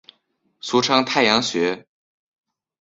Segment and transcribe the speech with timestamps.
[0.61, 1.85] 俗称太阳穴。